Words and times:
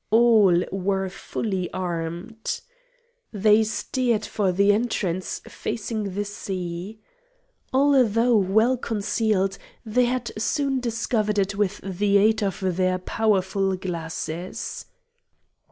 All 0.09 0.63
were 0.71 1.09
fully 1.09 1.71
armed. 1.73 2.59
They 3.31 3.63
steered 3.63 4.25
for 4.25 4.51
the 4.51 4.71
entrance 4.73 5.41
facing 5.47 6.15
the 6.15 6.25
sea. 6.25 6.97
Although 7.71 8.35
well 8.37 8.77
concealed, 8.77 9.59
they 9.85 10.05
had 10.05 10.31
soon 10.41 10.79
discovered 10.79 11.37
it 11.37 11.53
with 11.53 11.81
the 11.83 12.17
aid 12.17 12.41
of 12.41 12.61
their 12.77 12.97
powerful 12.97 13.75
glasses. 13.75 14.87